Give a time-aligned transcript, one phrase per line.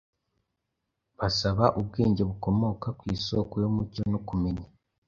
[1.19, 4.65] basaba ubwenge bukomoka kw’isoko y’umucyo no kumenya.